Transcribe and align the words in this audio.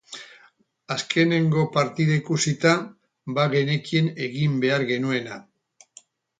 Azkenengo 0.95 1.65
partida 1.75 2.15
ikusita, 2.21 2.73
bagenekien 3.39 4.11
egin 4.31 4.59
behar 4.67 4.91
genuena. 4.93 5.41